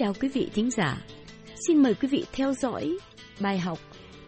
chào 0.00 0.12
quý 0.20 0.28
vị 0.28 0.50
thính 0.54 0.70
giả. 0.70 0.98
Xin 1.66 1.82
mời 1.82 1.94
quý 1.94 2.08
vị 2.08 2.24
theo 2.32 2.52
dõi 2.52 2.98
bài 3.40 3.58
học 3.58 3.78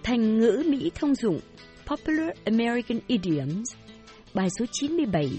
Thành 0.03 0.39
ngữ 0.39 0.65
Mỹ 0.69 0.91
thông 0.95 1.15
dụng 1.15 1.41
Popular 1.87 2.29
American 2.45 3.01
Idioms, 3.07 3.75
bài 4.35 4.49
số 4.59 4.65
97 4.73 5.31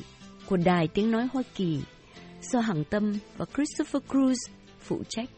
của 0.50 0.58
Đài 0.58 0.88
Tiếng 0.88 1.12
Nói 1.12 1.28
Hoa 1.34 1.44
Kỳ 1.56 1.80
do 2.42 2.60
Hằng 2.60 2.84
Tâm 2.84 3.14
và 3.38 3.46
Christopher 3.56 4.04
Cruz 4.10 4.36
phụ 4.80 5.04
trách. 5.10 5.30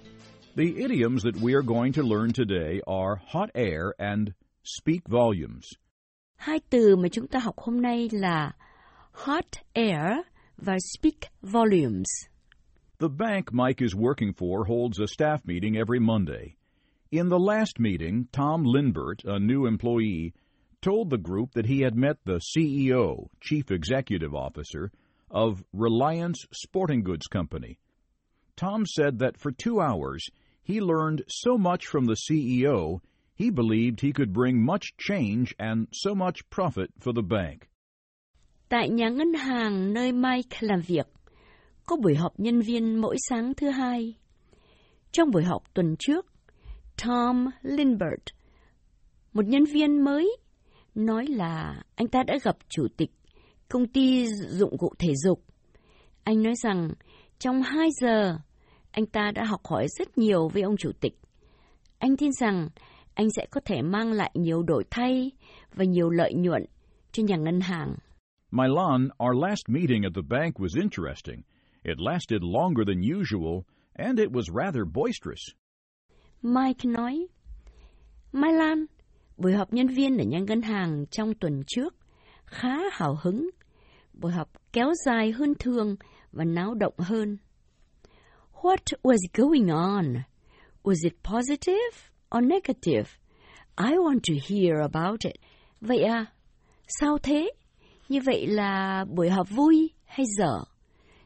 The 0.56 0.64
idioms 0.64 1.24
that 1.24 1.44
we 1.44 1.54
are 1.56 1.66
going 1.68 1.94
to 1.94 2.02
learn 2.04 2.32
today 2.34 2.80
are 2.86 3.22
hot 3.32 3.50
air 3.54 3.82
and 3.98 4.30
speak 4.64 5.00
volumes. 5.06 5.66
Hai 6.36 6.60
từ 6.70 6.96
mà 6.96 7.10
chúng 7.12 7.28
ta 7.28 7.40
học 7.40 7.56
hôm 7.58 7.82
nay 7.82 8.10
là 8.12 8.52
hot 9.12 9.46
air 9.74 10.18
và 10.58 10.78
speak 10.94 11.32
volumes. 11.42 12.08
The 12.98 13.10
bank 13.10 13.52
Mike 13.52 13.82
is 13.82 13.94
working 13.94 14.32
for 14.32 14.64
holds 14.64 15.00
a 15.00 15.08
staff 15.08 15.46
meeting 15.46 15.76
every 15.76 16.00
Monday. 16.00 16.56
In 17.12 17.28
the 17.28 17.40
last 17.40 17.78
meeting, 17.78 18.30
Tom 18.32 18.64
Lindbert, 18.64 19.22
a 19.26 19.38
new 19.38 19.66
employee, 19.66 20.34
told 20.82 21.10
the 21.10 21.18
group 21.18 21.52
that 21.54 21.66
he 21.66 21.82
had 21.82 21.96
met 21.96 22.18
the 22.24 22.40
CEO, 22.40 23.28
Chief 23.42 23.70
Executive 23.70 24.34
Officer, 24.34 24.92
of 25.30 25.62
Reliance 25.74 26.46
Sporting 26.54 27.04
Goods 27.04 27.28
Company. 27.28 27.80
Tom 28.56 28.86
said 28.86 29.20
that 29.20 29.38
for 29.38 29.52
two 29.52 29.82
hours 29.82 30.26
he 30.64 30.80
learned 30.80 31.24
so 31.28 31.58
much 31.58 31.88
from 31.88 32.06
the 32.06 32.16
CEO 32.16 33.02
he 33.36 33.50
believed 33.50 34.00
he 34.00 34.14
could 34.14 34.32
bring 34.32 34.64
much 34.64 34.96
change 34.98 35.54
and 35.60 35.88
so 35.92 36.16
much 36.16 36.50
profit 36.50 36.90
for 37.00 37.12
the 37.12 37.22
bank. 37.22 37.68
Tại 38.70 38.90
nhà 38.90 39.10
ngân 39.10 39.34
hàng 39.34 39.94
nơi 39.94 40.12
Mike 40.12 40.58
làm 40.62 40.82
việc, 40.82 41.08
có 41.86 41.96
buổi 41.96 42.16
họp 42.16 42.40
nhân 42.40 42.62
viên 42.62 43.02
mỗi 43.02 43.16
sáng 43.30 43.54
thứ 43.54 43.70
hai. 43.70 44.16
Trong 45.12 45.32
buổi 45.32 45.44
họp 45.44 45.74
tuần 45.74 45.96
trước, 46.00 46.26
Tom 47.06 47.48
Lindbergh, 47.62 48.26
một 49.34 49.46
nhân 49.46 49.66
viên 49.66 50.04
mới, 50.04 50.38
nói 50.96 51.26
là 51.28 51.84
anh 51.96 52.08
ta 52.08 52.24
đã 52.24 52.38
gặp 52.44 52.56
chủ 52.70 52.88
tịch 52.98 53.12
công 53.70 53.88
ty 53.88 54.28
dụng 54.28 54.78
cụ 54.78 54.94
thể 55.00 55.14
dục. 55.24 55.44
Anh 56.24 56.44
nói 56.44 56.54
rằng 56.64 56.90
trong 57.40 57.62
hai 57.62 57.90
giờ, 58.02 58.38
anh 58.92 59.06
ta 59.06 59.32
đã 59.36 59.44
học 59.46 59.62
hỏi 59.66 59.88
rất 60.00 60.18
nhiều 60.18 60.48
với 60.48 60.62
ông 60.62 60.78
chủ 60.78 60.92
tịch. 61.00 61.14
Anh 61.98 62.18
tin 62.18 62.32
rằng 62.32 62.70
anh 63.14 63.28
sẽ 63.36 63.46
có 63.52 63.62
thể 63.66 63.82
mang 63.82 64.12
lại 64.12 64.32
nhiều 64.34 64.64
đổi 64.64 64.84
thay 64.92 65.32
và 65.74 65.86
nhiều 65.86 66.10
lợi 66.10 66.34
nhuận 66.34 66.66
cho 67.12 67.24
nhà 67.24 67.36
ngân 67.36 67.60
hàng. 67.60 67.96
Milan, 68.52 69.10
our 69.26 69.44
last 69.44 69.62
meeting 69.68 70.04
at 70.04 70.12
the 70.16 70.22
bank 70.30 70.56
was 70.56 70.82
interesting. 70.82 71.42
It 71.86 72.00
lasted 72.00 72.42
longer 72.42 72.84
than 72.84 73.04
usual, 73.04 73.64
and 73.96 74.20
it 74.20 74.32
was 74.32 74.50
rather 74.50 74.86
boisterous. 74.86 75.54
Mike 76.42 76.84
nói, 76.86 77.28
Mai 78.32 78.54
Lan, 78.54 78.86
buổi 79.38 79.54
họp 79.54 79.74
nhân 79.74 79.88
viên 79.88 80.18
ở 80.18 80.24
nhà 80.24 80.40
ngân 80.40 80.62
hàng 80.62 81.06
trong 81.12 81.34
tuần 81.34 81.64
trước 81.68 81.96
khá 82.46 82.78
hào 82.92 83.20
hứng. 83.22 83.50
Buổi 84.14 84.32
họp 84.32 84.50
kéo 84.74 84.94
dài 85.06 85.32
hơn 85.32 85.54
thường 85.60 85.96
và 86.32 86.44
náo 86.44 86.74
động 86.74 86.94
hơn. 86.98 87.38
What 88.62 88.94
was 89.04 89.20
going 89.34 89.68
on? 89.70 90.24
Was 90.84 91.04
it 91.04 91.14
positive 91.24 92.12
or 92.38 92.44
negative? 92.44 93.10
I 93.78 93.98
want 93.98 94.20
to 94.24 94.34
hear 94.50 94.80
about 94.82 95.26
it. 95.26 95.36
Vậy 95.82 96.04
à, 96.04 96.26
sao 96.88 97.18
thế? 97.18 97.52
Như 98.10 98.20
vậy 98.26 98.48
là 98.48 99.06
buổi 99.16 99.30
họp 99.30 99.50
vui 99.50 99.90
hay 100.06 100.26
dở? 100.38 100.75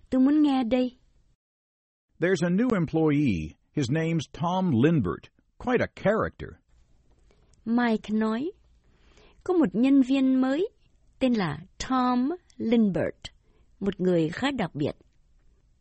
Tôi 0.09 0.21
muốn 0.21 0.41
nghe 0.41 0.63
đây. 0.63 0.97
There's 2.19 2.43
a 2.43 2.49
new 2.49 2.69
employee. 2.73 3.55
His 3.71 3.89
name's 3.91 4.27
Tom 4.33 4.71
Lindbert. 4.71 5.29
Quite 5.57 5.81
a 5.81 5.87
character. 5.95 6.59
Mike 7.65 8.09
nói, 8.09 8.51
có 9.43 9.53
một 9.53 9.75
nhân 9.75 10.01
viên 10.01 10.41
mới 10.41 10.69
tên 11.19 11.33
là 11.33 11.57
Tom 11.89 12.29
Lindbert, 12.57 13.31
một 13.79 13.99
người 13.99 14.29
khá 14.29 14.51
đặc 14.51 14.75
biệt. 14.75 14.95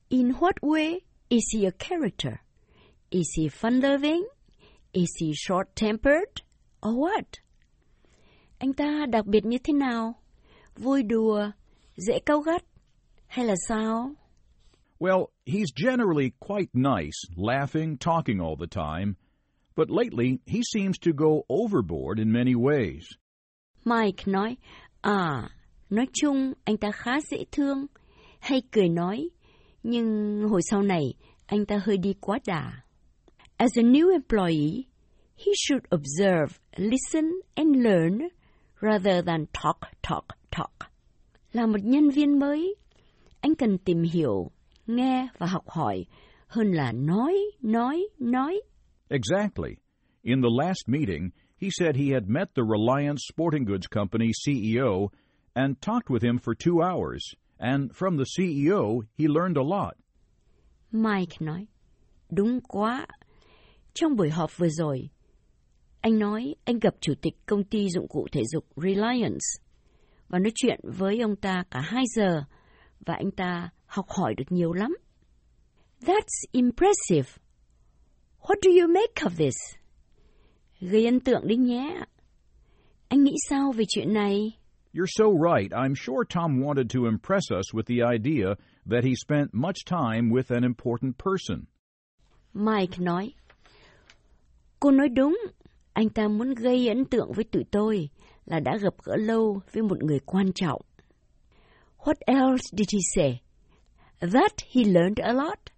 In 0.08 0.32
what 0.32 0.52
way 0.62 0.98
is 1.28 1.42
he 1.54 1.64
a 1.64 1.70
character? 1.78 2.32
Is 3.10 3.26
he 3.38 3.48
fun-loving? 3.48 4.22
Is 4.92 5.08
he 5.20 5.32
short-tempered? 5.34 6.42
Or 6.86 6.94
what? 6.94 7.40
Anh 8.58 8.72
ta 8.72 9.06
đặc 9.12 9.26
biệt 9.26 9.44
như 9.44 9.58
thế 9.64 9.72
nào? 9.72 10.14
Vui 10.76 11.02
đùa, 11.02 11.50
dễ 11.96 12.18
cáu 12.26 12.40
gắt, 12.40 12.64
hay 13.28 13.46
là 13.46 13.54
sao? 13.68 14.14
Well, 15.00 15.30
he's 15.46 15.70
generally 15.70 16.34
quite 16.40 16.70
nice, 16.74 17.24
laughing, 17.36 17.98
talking 17.98 18.40
all 18.40 18.56
the 18.56 18.66
time, 18.66 19.16
but 19.76 19.90
lately 19.90 20.40
he 20.46 20.62
seems 20.62 20.98
to 20.98 21.12
go 21.12 21.44
overboard 21.48 22.18
in 22.18 22.32
many 22.32 22.54
ways. 22.54 23.06
Mike 23.84 24.26
nói, 24.26 24.56
à, 25.02 25.48
nói 25.90 26.06
chung 26.12 26.54
anh 26.64 26.76
ta 26.76 26.90
khá 26.90 27.20
dễ 27.30 27.44
thương, 27.52 27.86
hay 28.40 28.62
cười 28.70 28.88
nói, 28.88 29.28
nhưng 29.82 30.42
hồi 30.48 30.60
sau 30.70 30.82
này 30.82 31.14
anh 31.46 31.66
ta 31.66 31.80
hơi 31.84 31.96
đi 31.96 32.14
quá 32.20 32.38
đà. 32.46 32.72
As 33.56 33.70
a 33.76 33.82
new 33.82 34.12
employee, 34.12 34.86
he 35.36 35.52
should 35.54 35.84
observe, 35.90 36.60
listen 36.76 37.40
and 37.54 37.76
learn 37.76 38.28
rather 38.80 39.22
than 39.22 39.46
talk, 39.52 39.78
talk, 40.02 40.24
talk. 40.50 40.90
Là 41.52 41.66
một 41.66 41.84
nhân 41.84 42.10
viên 42.10 42.38
mới, 42.38 42.74
anh 43.40 43.54
cần 43.54 43.78
tìm 43.78 44.02
hiểu, 44.02 44.50
nghe 44.86 45.28
và 45.38 45.46
học 45.46 45.64
hỏi 45.68 46.04
hơn 46.46 46.72
là 46.72 46.92
nói, 46.92 47.34
nói, 47.62 48.08
nói. 48.18 48.60
Exactly. 49.08 49.76
In 50.22 50.42
the 50.42 50.64
last 50.64 50.88
meeting, 50.88 51.30
he 51.60 51.68
said 51.70 51.96
he 51.96 52.12
had 52.12 52.28
met 52.28 52.48
the 52.54 52.62
Reliance 52.62 53.20
Sporting 53.32 53.64
Goods 53.64 53.86
Company 53.86 54.30
CEO 54.46 55.08
and 55.54 55.76
talked 55.80 56.08
with 56.08 56.22
him 56.22 56.38
for 56.38 56.54
two 56.54 56.82
hours, 56.82 57.34
and 57.58 57.90
from 57.94 58.16
the 58.16 58.24
CEO, 58.36 59.02
he 59.18 59.26
learned 59.26 59.56
a 59.56 59.62
lot. 59.62 59.94
Mike 60.92 61.40
nói, 61.40 61.66
đúng 62.30 62.60
quá. 62.60 63.06
Trong 63.94 64.16
buổi 64.16 64.30
họp 64.30 64.58
vừa 64.58 64.68
rồi, 64.68 65.08
anh 66.00 66.18
nói 66.18 66.54
anh 66.64 66.78
gặp 66.78 66.94
chủ 67.00 67.14
tịch 67.22 67.34
công 67.46 67.64
ty 67.64 67.88
dụng 67.88 68.08
cụ 68.08 68.26
thể 68.32 68.42
dục 68.52 68.64
Reliance 68.76 69.46
và 70.28 70.38
nói 70.38 70.52
chuyện 70.54 70.80
với 70.82 71.20
ông 71.20 71.36
ta 71.36 71.64
cả 71.70 71.80
hai 71.80 72.04
giờ 72.16 72.42
và 73.06 73.14
anh 73.14 73.30
ta 73.30 73.70
học 73.86 74.06
hỏi 74.08 74.34
được 74.34 74.52
nhiều 74.52 74.72
lắm. 74.72 74.96
That's 76.00 76.44
impressive. 76.52 77.38
What 78.40 78.56
do 78.62 78.70
you 78.80 78.88
make 78.88 79.14
of 79.22 79.30
this? 79.36 79.56
Gây 80.80 81.04
ấn 81.04 81.20
tượng 81.20 81.48
đấy 81.48 81.56
nhé. 81.56 82.04
Anh 83.08 83.24
nghĩ 83.24 83.34
sao 83.48 83.72
về 83.72 83.84
chuyện 83.88 84.12
này? 84.12 84.58
You're 84.94 85.06
so 85.18 85.24
right. 85.24 85.72
I'm 85.72 85.94
sure 85.94 86.24
Tom 86.34 86.60
wanted 86.60 86.88
to 86.94 87.04
impress 87.04 87.52
us 87.58 87.74
with 87.74 87.86
the 87.86 88.02
idea 88.14 88.54
that 88.90 89.04
he 89.04 89.14
spent 89.14 89.54
much 89.54 89.84
time 89.86 90.30
with 90.30 90.54
an 90.54 90.62
important 90.62 91.14
person. 91.18 91.64
Mike 92.54 92.98
nói. 92.98 93.32
Cô 94.80 94.90
nói 94.90 95.08
đúng. 95.08 95.38
Anh 95.92 96.08
ta 96.08 96.28
muốn 96.28 96.54
gây 96.54 96.88
ấn 96.88 97.04
tượng 97.04 97.32
với 97.32 97.44
tụi 97.44 97.64
tôi 97.70 98.08
là 98.44 98.60
đã 98.60 98.76
gặp 98.82 98.94
gỡ 99.04 99.16
lâu 99.16 99.60
với 99.72 99.82
một 99.82 100.02
người 100.02 100.18
quan 100.18 100.52
trọng. 100.54 100.82
What 102.04 102.18
else 102.26 102.62
did 102.72 102.88
he 102.90 103.00
say? 103.14 103.40
That 104.20 104.62
he 104.66 104.84
learned 104.84 105.20
a 105.20 105.32
lot, 105.32 105.70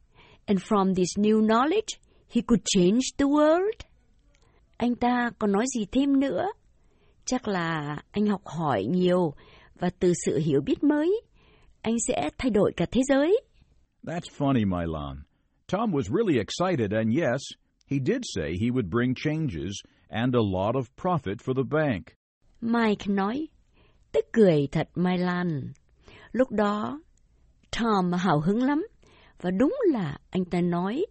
and 0.47 0.63
from 0.63 0.95
this 0.95 1.17
new 1.17 1.41
knowledge, 1.43 2.01
he 2.29 2.43
could 2.43 2.65
change 2.65 3.13
the 3.17 3.27
world. 3.29 3.85
Anh 4.77 4.95
ta 4.97 5.31
còn 5.39 5.53
nói 5.53 5.65
gì 5.75 5.87
thêm 5.93 6.21
nữa? 6.21 6.47
Chắc 7.25 7.49
là 7.49 8.03
anh 8.11 8.27
học 8.27 8.43
hỏi 8.45 8.85
nhiều 8.85 9.35
và 9.79 9.91
từ 9.99 10.13
sự 10.27 10.39
hiểu 10.39 10.61
biết 10.61 10.83
mới, 10.85 11.21
anh 11.83 11.97
sẽ 12.09 12.31
thay 12.39 12.51
đổi 12.51 12.73
cả 12.77 12.87
thế 12.91 13.01
giới. 13.09 13.41
That's 14.03 14.31
funny, 14.39 14.65
Milan. 14.65 15.23
Tom 15.69 15.93
was 15.93 16.11
really 16.11 16.39
excited, 16.39 16.93
and 16.93 17.17
yes, 17.17 17.41
he 17.87 17.99
did 17.99 18.23
say 18.35 18.57
he 18.61 18.71
would 18.71 18.91
bring 18.91 19.15
changes 19.15 19.73
and 20.09 20.35
a 20.35 20.41
lot 20.41 20.75
of 20.75 20.97
profit 20.97 21.41
for 21.41 21.55
the 21.55 21.63
bank. 21.71 22.17
Mike 22.61 23.07
nói, 23.07 23.49
tức 24.13 24.25
cười 24.33 24.69
thật 24.73 24.89
Mai 24.95 25.19
Lan. 25.19 25.73
Lúc 26.33 26.51
đó, 26.51 27.01
Tom 27.81 28.13
hào 28.13 28.41
hứng 28.41 28.63
lắm, 28.63 28.87
và 29.41 29.51
đúng 29.51 29.77
là 29.93 30.19
anh 30.31 30.45
ta 30.45 30.61
nói 30.61 31.07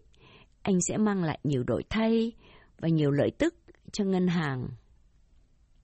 anh 0.62 0.78
sẽ 0.88 0.96
mang 0.96 1.24
lại 1.24 1.38
nhiều 1.44 1.62
đổi 1.66 1.82
thay 1.90 2.32
và 2.78 2.88
nhiều 2.88 3.10
lợi 3.10 3.30
tức 3.38 3.54
cho 3.92 4.04
ngân 4.04 4.28
hàng. 4.28 4.68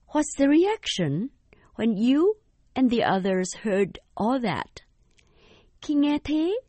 What's 0.07 0.37
the 0.37 0.45
reaction 0.45 1.27
when 1.75 2.13
you 2.13 2.33
and 2.73 2.91
the 2.91 2.99
others 3.15 3.55
heard 3.61 3.91
all 4.15 4.43
that? 4.43 4.69
Khi 5.81 5.93
nghe 5.93 6.17
thế, 6.23 6.59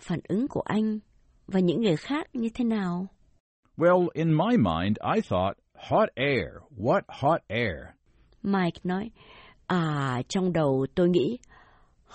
phản 0.00 0.20
ứng 0.28 0.48
của 0.48 0.62
anh 0.64 0.98
và 1.46 1.60
những 1.60 1.82
người 1.82 1.96
khác 1.96 2.26
như 2.32 2.48
thế 2.54 2.64
nào? 2.64 3.06
Well, 3.76 4.08
in 4.12 4.28
my 4.28 4.56
mind, 4.56 4.96
I 5.14 5.20
thought, 5.20 5.58
hot 5.74 6.08
air. 6.14 6.48
What 6.76 7.00
hot 7.08 7.40
air? 7.48 7.74
Mike 8.42 8.80
nói, 8.84 9.10
à, 9.66 10.22
trong 10.28 10.52
đầu 10.52 10.86
tôi 10.94 11.08
nghĩ, 11.08 11.38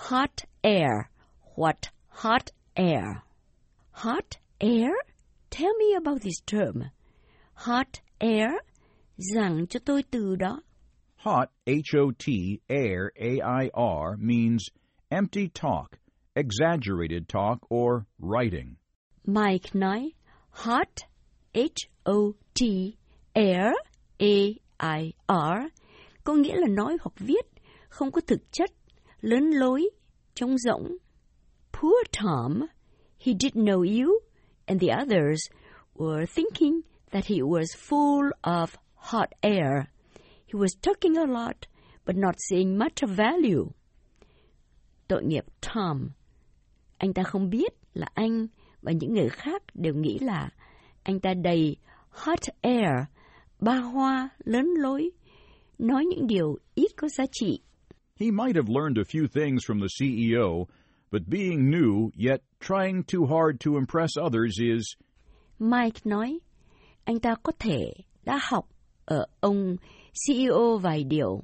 hot 0.00 0.44
air. 0.64 1.10
What 1.56 1.90
hot 2.08 2.50
air? 2.74 3.22
Hot 3.92 4.38
air? 4.60 4.92
Tell 5.50 5.74
me 5.74 5.94
about 5.94 6.22
this 6.22 6.40
term. 6.46 6.84
Hot 7.54 8.00
air. 8.20 8.50
Giảng 9.18 9.66
cho 9.66 9.80
tôi 9.84 10.02
từ 10.10 10.36
đó. 10.36 10.60
Hot, 11.16 11.50
H-O-T, 11.66 12.60
air, 12.70 13.12
A-I-R, 13.20 14.16
means 14.16 14.70
empty 15.10 15.48
talk, 15.48 15.98
exaggerated 16.34 17.28
talk, 17.28 17.58
or 17.68 18.06
writing. 18.18 18.76
Mike 19.26 19.74
nói 19.74 20.12
hot, 20.50 21.04
H-O-T, 21.54 22.96
air, 23.34 23.74
A-I-R, 24.18 25.68
có 26.24 26.34
nghĩa 26.34 26.56
là 26.56 26.68
nói 26.68 26.96
hoặc 27.00 27.12
viết, 27.18 27.46
không 27.88 28.10
có 28.12 28.20
thực 28.26 28.52
chất, 28.52 28.70
lớn 29.20 29.50
lối, 29.50 29.90
trống 30.34 30.58
rỗng. 30.58 30.96
Poor 31.72 32.04
Tom, 32.12 32.66
he 33.18 33.32
didn't 33.32 33.64
know 33.64 33.82
you, 33.82 34.20
and 34.66 34.80
the 34.80 34.88
others 34.88 35.40
were 35.94 36.26
thinking 36.26 36.80
that 37.10 37.26
he 37.26 37.42
was 37.42 37.74
full 37.76 38.30
of 38.42 38.66
hot 38.94 39.28
air. 39.42 39.86
He 40.46 40.58
was 40.58 40.74
talking 40.82 41.16
a 41.16 41.26
lot, 41.26 41.56
but 42.06 42.16
not 42.16 42.34
seeing 42.48 42.78
much 42.78 43.02
of 43.02 43.16
value. 43.16 43.70
Tội 45.08 45.24
nghiệp 45.24 45.44
Tom. 45.60 46.10
Anh 46.98 47.12
ta 47.14 47.22
không 47.22 47.50
biết 47.50 47.72
là 47.94 48.06
anh 48.14 48.46
và 48.82 48.92
những 48.92 49.14
người 49.14 49.28
khác 49.28 49.62
đều 49.74 49.94
nghĩ 49.94 50.18
là 50.18 50.50
anh 51.02 51.20
ta 51.20 51.34
đầy 51.34 51.76
hot 52.10 52.38
air, 52.60 52.90
ba 53.58 53.76
hoa, 53.76 54.28
lớn 54.44 54.66
lối, 54.78 55.10
nói 55.78 56.04
những 56.04 56.26
điều 56.26 56.58
ít 56.74 56.88
có 56.96 57.08
giá 57.08 57.24
trị. 57.32 57.60
He 58.20 58.30
might 58.30 58.54
have 58.56 58.68
learned 58.68 58.98
a 58.98 59.04
few 59.06 59.26
things 59.26 59.64
from 59.64 59.80
the 59.80 59.88
CEO, 59.88 60.68
but 61.10 61.30
being 61.30 61.70
new 61.70 62.12
yet 62.14 62.42
trying 62.60 63.02
too 63.04 63.24
hard 63.24 63.60
to 63.60 63.78
impress 63.78 64.18
others 64.18 64.58
is 64.60 64.94
Mike 65.58 66.04
nói, 66.04 66.38
anh 67.06 67.20
ta 67.20 67.34
có 67.42 67.52
thể 67.58 67.92
đã 68.24 68.38
học 68.42 68.68
ở 69.04 69.26
ông 69.40 69.76
CEO 70.26 70.78
vài 70.78 71.04
điều, 71.04 71.42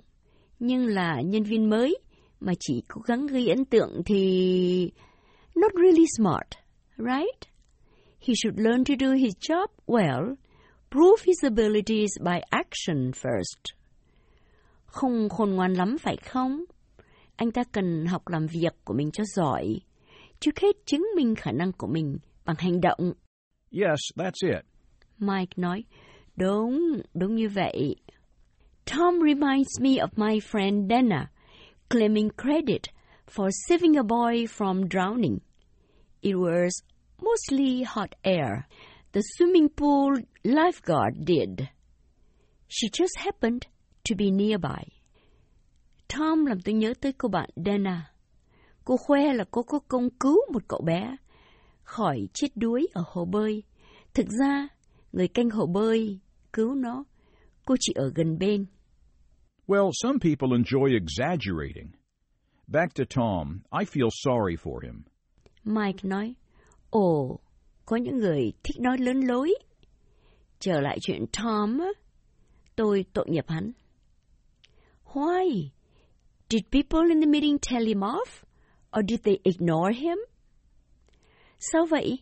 nhưng 0.58 0.86
là 0.86 1.20
nhân 1.20 1.42
viên 1.42 1.70
mới 1.70 1.98
mà 2.40 2.52
chỉ 2.60 2.82
cố 2.88 3.00
gắng 3.00 3.26
gây 3.26 3.48
ấn 3.48 3.64
tượng 3.64 4.02
thì 4.06 4.92
not 5.54 5.72
really 5.74 6.06
smart, 6.16 6.48
right? 6.98 7.48
He 8.20 8.34
should 8.42 8.60
learn 8.60 8.84
to 8.84 8.94
do 9.00 9.12
his 9.12 9.34
job 9.50 9.66
well, 9.86 10.34
prove 10.90 11.22
his 11.26 11.44
abilities 11.44 12.10
by 12.20 12.40
action 12.50 13.12
first. 13.12 13.75
Không 14.96 15.28
khôn 15.28 15.50
ngoan 15.50 15.74
lắm 15.74 15.96
phải 16.00 16.16
không? 16.16 16.64
Anh 17.36 17.52
ta 17.52 17.64
cần 17.72 18.06
học 18.06 18.28
làm 18.28 18.46
việc 18.46 18.72
của 18.84 18.94
mình 18.94 19.10
cho 19.10 19.24
giỏi, 19.24 19.80
trước 20.40 20.58
hết 20.58 20.76
chứng 20.86 21.06
minh 21.16 21.34
khả 21.34 21.52
năng 21.52 21.72
của 21.72 21.86
mình 21.86 22.18
bằng 22.44 22.56
hành 22.58 22.80
động. 22.80 23.12
Yes, 23.72 24.00
that's 24.14 24.56
it. 24.56 24.64
Mike 25.18 25.52
nói, 25.56 25.84
đúng, 26.36 27.00
đúng 27.14 27.34
như 27.34 27.48
vậy. 27.48 27.96
Tom 28.96 29.14
reminds 29.20 29.80
me 29.80 29.90
of 29.90 30.08
my 30.16 30.38
friend 30.38 30.88
Dana, 30.88 31.30
claiming 31.88 32.28
credit 32.36 32.82
for 33.30 33.50
saving 33.68 33.96
a 33.96 34.02
boy 34.02 34.46
from 34.46 34.88
drowning. 34.88 35.38
It 36.20 36.34
was 36.34 36.70
mostly 37.22 37.84
hot 37.86 38.10
air. 38.22 38.66
The 39.12 39.20
swimming 39.36 39.68
pool 39.76 40.14
lifeguard 40.44 41.14
did. 41.26 41.66
She 42.68 42.88
just 42.88 43.18
happened 43.18 43.66
to 44.10 44.16
be 44.18 44.30
nearby. 44.30 44.84
Tom 46.08 46.46
làm 46.46 46.60
tôi 46.60 46.74
nhớ 46.74 46.94
tới 47.00 47.12
cô 47.12 47.28
bạn 47.28 47.50
Dana. 47.56 48.10
Cô 48.84 48.96
khoe 48.96 49.32
là 49.32 49.44
cô 49.50 49.62
có 49.62 49.78
công 49.88 50.10
cứu 50.10 50.38
một 50.52 50.62
cậu 50.68 50.80
bé 50.80 51.16
khỏi 51.86 52.28
chết 52.32 52.48
đuối 52.54 52.88
ở 52.92 53.04
hồ 53.06 53.24
bơi. 53.24 53.62
Thực 54.14 54.26
ra, 54.28 54.68
người 55.12 55.28
canh 55.28 55.50
hồ 55.50 55.66
bơi 55.66 56.18
cứu 56.52 56.74
nó, 56.74 57.04
cô 57.64 57.76
chỉ 57.80 57.92
ở 57.96 58.12
gần 58.14 58.38
bên. 58.38 58.66
Well, 59.66 59.90
some 60.02 60.18
people 60.22 60.48
enjoy 60.48 60.98
exaggerating. 61.00 61.90
Back 62.66 62.94
to 62.94 63.04
Tom, 63.16 63.60
I 63.80 63.84
feel 63.84 64.08
sorry 64.10 64.56
for 64.56 64.80
him. 64.80 65.02
Mike 65.64 65.98
nói, 66.02 66.34
ồ, 66.90 67.40
có 67.86 67.96
những 67.96 68.18
người 68.18 68.52
thích 68.62 68.76
nói 68.80 68.98
lớn 68.98 69.20
lối. 69.20 69.54
Trở 70.58 70.80
lại 70.80 70.98
chuyện 71.00 71.24
Tom, 71.42 71.80
tôi 72.76 73.04
tội 73.12 73.26
nghiệp 73.28 73.44
hắn. 73.48 73.72
Why? 75.16 75.70
Did 76.50 76.70
people 76.70 77.10
in 77.10 77.20
the 77.20 77.26
meeting 77.26 77.58
tell 77.58 77.82
him 77.82 78.02
off? 78.02 78.44
Or 78.92 79.02
did 79.02 79.22
they 79.22 79.38
ignore 79.44 79.92
him? 79.92 80.18
Sao 81.58 81.86
vậy? 81.86 82.18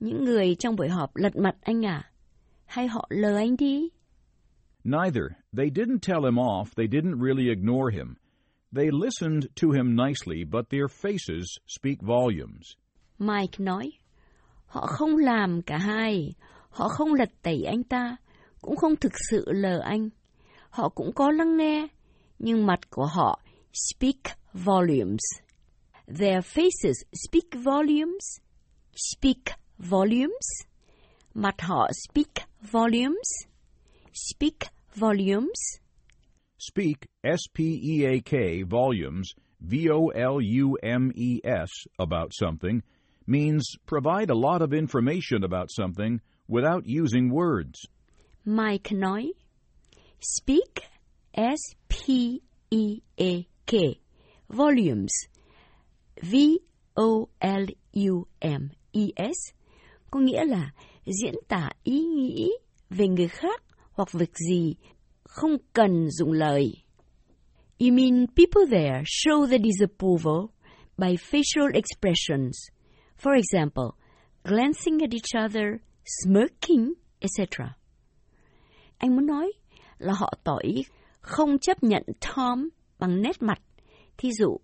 Những 0.00 0.24
người 0.24 0.54
trong 0.58 0.76
buổi 0.76 0.88
họp 0.88 1.16
lật 1.16 1.36
mặt 1.36 1.56
anh 1.60 1.86
à? 1.86 2.12
Hay 2.66 2.88
họ 2.88 3.06
lờ 3.08 3.36
anh 3.36 3.56
đi? 3.56 3.88
Neither. 4.84 5.24
They 5.56 5.70
didn't 5.70 5.98
tell 6.02 6.24
him 6.24 6.38
off, 6.38 6.64
they 6.76 6.86
didn't 6.86 7.20
really 7.20 7.50
ignore 7.50 7.90
him. 7.90 8.14
They 8.76 8.90
listened 8.92 9.42
to 9.62 9.68
him 9.72 9.96
nicely, 9.96 10.44
but 10.44 10.70
their 10.70 10.86
faces 11.02 11.58
speak 11.66 11.98
volumes. 12.00 12.76
Mike 13.18 13.58
nói, 13.58 13.92
họ 14.66 14.86
không 14.86 15.16
làm 15.16 15.62
cả 15.62 15.78
hai. 15.78 16.34
Họ 16.68 16.88
không 16.88 17.14
lật 17.14 17.30
tẩy 17.42 17.64
anh 17.64 17.82
ta, 17.82 18.16
cũng 18.60 18.76
không 18.76 18.96
thực 18.96 19.12
sự 19.30 19.44
lờ 19.46 19.80
anh. 19.80 20.08
Họ 20.70 20.88
cũng 20.88 21.12
có 21.12 21.30
lắng 21.30 21.56
nghe, 21.56 21.88
nhưng 22.40 22.66
mặt 22.66 22.90
của 22.90 23.06
họ 23.06 23.40
speak 23.72 24.20
volumes. 24.52 25.22
Their 26.06 26.44
faces 26.44 27.04
speak 27.28 27.64
volumes. 27.64 28.40
Speak 28.94 29.44
volumes. 29.78 30.46
Mặt 31.34 31.60
họ 31.60 31.88
speak 32.08 32.46
volumes. 32.72 33.28
Speak 34.12 34.58
volumes. 34.94 35.80
Speak, 36.58 37.06
S 37.22 37.40
P 37.54 37.60
E 37.60 38.04
A 38.04 38.20
K, 38.20 38.62
volumes, 38.64 39.32
V 39.60 39.88
O 39.88 40.08
L 40.08 40.40
U 40.42 40.76
M 40.82 41.10
E 41.14 41.40
S, 41.44 41.70
about 41.98 42.32
something, 42.34 42.82
means 43.26 43.64
provide 43.86 44.30
a 44.30 44.34
lot 44.34 44.60
of 44.60 44.74
information 44.74 45.44
about 45.44 45.70
something 45.70 46.20
without 46.48 46.82
using 46.84 47.30
words. 47.30 47.86
Mike 48.44 48.90
nói, 48.90 49.32
speak, 50.20 50.82
S-P-E-A-K, 52.00 53.72
volumes, 54.48 55.12
V-O-L-U-M-E-S, 56.22 56.56
có 60.10 60.20
nghĩa 60.20 60.44
là 60.44 60.70
diễn 61.04 61.34
tả 61.48 61.70
ý 61.82 62.00
nghĩ 62.04 62.52
về 62.90 63.08
người 63.08 63.28
khác 63.28 63.62
hoặc 63.92 64.12
việc 64.12 64.30
gì 64.48 64.74
không 65.22 65.56
cần 65.72 66.10
dùng 66.10 66.32
lời. 66.32 66.72
You 67.78 67.92
mean 67.92 68.26
people 68.26 68.66
there 68.70 69.02
show 69.04 69.46
their 69.46 69.62
disapproval 69.62 70.46
by 70.98 71.16
facial 71.16 71.70
expressions. 71.74 72.56
For 73.22 73.34
example, 73.34 73.90
glancing 74.44 75.00
at 75.00 75.10
each 75.10 75.34
other, 75.44 75.66
smirking, 76.22 76.92
etc. 77.20 77.38
Anh 78.98 79.16
muốn 79.16 79.26
nói 79.26 79.52
là 79.98 80.12
họ 80.12 80.32
tỏ 80.44 80.58
ý 80.62 80.82
không 81.20 81.58
chấp 81.58 81.82
nhận 81.82 82.02
Tom 82.20 82.68
bằng 82.98 83.22
nét 83.22 83.42
mặt, 83.42 83.58
thí 84.18 84.30
dụ 84.32 84.58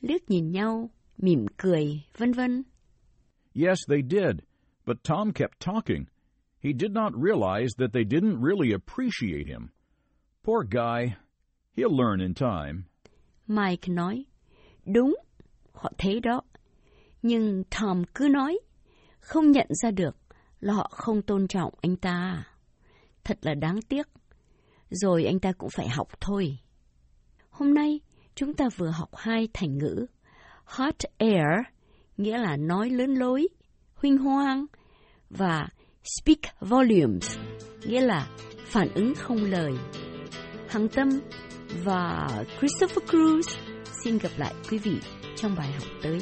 liếc 0.00 0.30
nhìn 0.30 0.50
nhau, 0.50 0.90
mỉm 1.18 1.46
cười, 1.56 2.02
vân 2.18 2.32
vân. 2.32 2.62
Yes, 3.54 3.78
they 3.88 4.02
did, 4.10 4.40
but 4.86 4.96
Tom 5.08 5.32
kept 5.32 5.60
talking. 5.60 6.04
He 6.60 6.70
did 6.80 6.90
not 6.90 7.12
realize 7.14 7.68
that 7.78 7.90
they 7.92 8.04
didn't 8.04 8.42
really 8.42 8.72
appreciate 8.72 9.46
him. 9.46 9.68
Poor 10.44 10.64
guy. 10.70 11.14
He'll 11.76 11.96
learn 11.96 12.20
in 12.20 12.34
time. 12.34 12.84
Mike 13.46 13.88
nói, 13.88 14.24
đúng, 14.84 15.16
họ 15.72 15.92
thấy 15.98 16.20
đó. 16.20 16.42
Nhưng 17.22 17.64
Tom 17.80 18.02
cứ 18.14 18.28
nói, 18.28 18.58
không 19.20 19.50
nhận 19.50 19.66
ra 19.82 19.90
được 19.90 20.16
là 20.60 20.72
họ 20.72 20.90
không 20.92 21.22
tôn 21.22 21.48
trọng 21.48 21.74
anh 21.82 21.96
ta. 21.96 22.44
Thật 23.24 23.38
là 23.42 23.54
đáng 23.54 23.82
tiếc. 23.88 24.06
Rồi 24.94 25.24
anh 25.24 25.40
ta 25.40 25.52
cũng 25.52 25.70
phải 25.76 25.88
học 25.88 26.08
thôi. 26.20 26.58
Hôm 27.50 27.74
nay, 27.74 28.00
chúng 28.34 28.54
ta 28.54 28.68
vừa 28.76 28.90
học 28.90 29.08
hai 29.16 29.48
thành 29.52 29.78
ngữ. 29.78 30.06
Hot 30.64 30.94
air, 31.18 31.66
nghĩa 32.16 32.38
là 32.38 32.56
nói 32.56 32.90
lớn 32.90 33.14
lối, 33.14 33.48
huynh 33.94 34.18
hoang, 34.18 34.66
và 35.30 35.68
speak 36.04 36.38
volumes, 36.60 37.38
nghĩa 37.86 38.00
là 38.00 38.28
phản 38.66 38.88
ứng 38.94 39.14
không 39.14 39.36
lời. 39.36 39.72
Hằng 40.68 40.88
Tâm 40.88 41.08
và 41.84 42.28
Christopher 42.58 43.04
Cruz 43.10 43.56
xin 44.04 44.18
gặp 44.18 44.32
lại 44.36 44.54
quý 44.70 44.78
vị 44.78 44.96
trong 45.36 45.54
bài 45.54 45.72
học 45.72 45.88
tới. 46.02 46.18